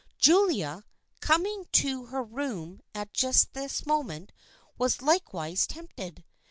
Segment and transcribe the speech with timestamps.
[0.17, 0.83] Julia,
[1.19, 4.31] coming to her room at just this moment,
[4.75, 6.23] was likewise tempted.